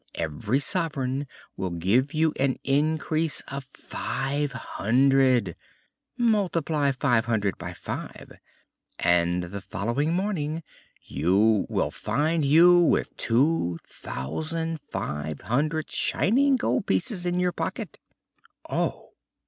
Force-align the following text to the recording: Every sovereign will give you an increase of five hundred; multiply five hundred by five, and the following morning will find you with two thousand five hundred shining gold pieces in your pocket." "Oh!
Every 0.15 0.57
sovereign 0.57 1.27
will 1.55 1.69
give 1.69 2.11
you 2.11 2.33
an 2.39 2.55
increase 2.63 3.41
of 3.41 3.65
five 3.65 4.51
hundred; 4.51 5.55
multiply 6.17 6.91
five 6.91 7.25
hundred 7.25 7.55
by 7.59 7.73
five, 7.73 8.39
and 8.97 9.43
the 9.43 9.61
following 9.61 10.11
morning 10.13 10.63
will 11.19 11.91
find 11.91 12.43
you 12.43 12.79
with 12.79 13.15
two 13.15 13.77
thousand 13.85 14.79
five 14.81 15.41
hundred 15.41 15.91
shining 15.91 16.55
gold 16.55 16.87
pieces 16.87 17.27
in 17.27 17.39
your 17.39 17.51
pocket." 17.51 17.99
"Oh! 18.71 19.11